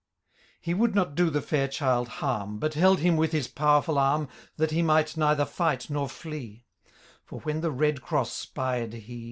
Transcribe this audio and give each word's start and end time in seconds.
He 0.59 0.73
would 0.73 0.95
not 0.95 1.13
jlo 1.13 1.31
the 1.31 1.55
&ir 1.55 1.67
child 1.67 2.07
harm. 2.07 2.57
But 2.57 2.73
held 2.73 3.01
him 3.01 3.17
with 3.17 3.33
his 3.33 3.47
powerful 3.47 3.99
arm. 3.99 4.29
That 4.57 4.71
he 4.71 4.81
might 4.81 5.15
neither 5.15 5.45
fight 5.45 5.91
nor 5.91 6.09
flee; 6.09 6.65
For 7.23 7.41
when 7.41 7.61
the 7.61 7.69
Red 7.69 8.01
Cross 8.01 8.33
spied 8.33 8.93
he. 8.93 9.19